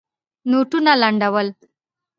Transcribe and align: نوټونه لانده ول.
نوټونه 0.49 0.91
لانده 1.01 1.27
ول. 1.33 1.47